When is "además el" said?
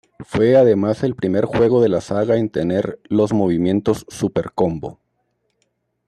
0.57-1.13